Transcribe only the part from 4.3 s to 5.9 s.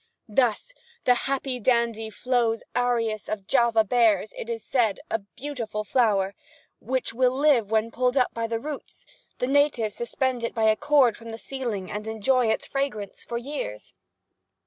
it is said, a beautiful